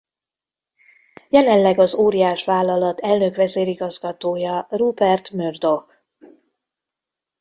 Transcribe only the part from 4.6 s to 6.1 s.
Rupert Murdoch.